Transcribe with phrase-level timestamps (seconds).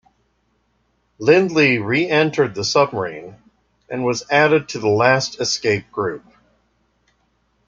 [1.19, 3.35] Lindley reentered the submarine,
[3.87, 6.25] and was added to the last escape group.